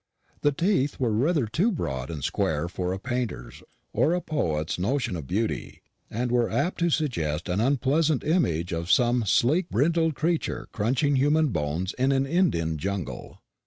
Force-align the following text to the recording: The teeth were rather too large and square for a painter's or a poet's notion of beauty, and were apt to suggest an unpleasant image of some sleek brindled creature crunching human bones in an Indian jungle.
The 0.41 0.51
teeth 0.51 0.99
were 0.99 1.11
rather 1.11 1.45
too 1.45 1.69
large 1.71 2.09
and 2.09 2.23
square 2.23 2.67
for 2.67 2.91
a 2.91 2.97
painter's 2.97 3.61
or 3.93 4.15
a 4.15 4.19
poet's 4.19 4.79
notion 4.79 5.15
of 5.15 5.27
beauty, 5.27 5.83
and 6.09 6.31
were 6.31 6.49
apt 6.49 6.79
to 6.79 6.89
suggest 6.89 7.47
an 7.47 7.59
unpleasant 7.61 8.23
image 8.23 8.73
of 8.73 8.91
some 8.91 9.25
sleek 9.27 9.69
brindled 9.69 10.15
creature 10.15 10.67
crunching 10.71 11.17
human 11.17 11.49
bones 11.49 11.93
in 11.99 12.11
an 12.11 12.25
Indian 12.25 12.79
jungle. 12.79 13.41